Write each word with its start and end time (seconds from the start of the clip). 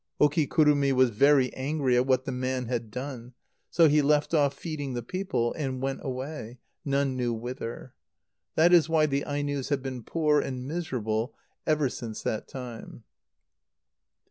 Okikurumi 0.19 0.91
was 0.93 1.11
very 1.11 1.53
angry 1.53 1.95
at 1.95 2.07
what 2.07 2.25
the 2.25 2.31
man 2.31 2.65
had 2.65 2.89
done. 2.89 3.33
So 3.69 3.87
he 3.87 4.01
left 4.01 4.33
off 4.33 4.55
feeding 4.55 4.95
the 4.95 5.03
people, 5.03 5.53
and 5.53 5.79
went 5.79 5.99
away, 6.01 6.57
none, 6.83 7.15
knew 7.15 7.31
whither. 7.35 7.93
That 8.55 8.73
is 8.73 8.89
why 8.89 9.05
the 9.05 9.23
Ainos 9.27 9.69
have 9.69 9.83
been 9.83 10.01
poor 10.01 10.39
and 10.41 10.67
miserable 10.67 11.35
ever 11.67 11.87
since 11.87 12.23
that 12.23 12.47
time. 12.47 13.03